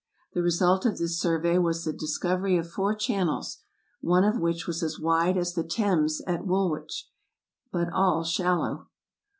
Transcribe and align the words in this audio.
The 0.33 0.41
result 0.41 0.83
of 0.87 0.97
this 0.97 1.19
survey 1.19 1.59
was 1.59 1.83
the 1.85 1.93
discovery 1.93 2.57
of 2.57 2.67
four 2.67 2.95
channels, 2.95 3.59
one 3.99 4.23
of 4.23 4.39
which 4.39 4.65
was 4.65 4.81
as 4.81 4.99
wide 4.99 5.37
as 5.37 5.53
the 5.53 5.63
Thames 5.63 6.21
at 6.25 6.43
Woolwich, 6.43 7.11
but 7.71 7.93
all 7.93 8.23
shallow. 8.23 8.87